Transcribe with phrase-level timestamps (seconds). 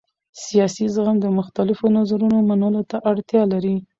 [0.45, 3.75] سیاسي زغم د مختلفو نظرونو منلو ته اړتیا لري